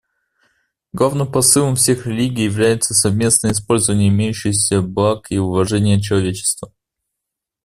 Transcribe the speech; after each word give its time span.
Главным 0.93 1.31
посылом 1.31 1.75
всех 1.75 2.07
религий 2.07 2.45
является 2.45 2.95
совместное 2.95 3.51
использование 3.51 4.09
имеющихся 4.09 4.81
благ 4.81 5.27
и 5.29 5.37
уважение 5.37 6.01
человечества. 6.01 6.73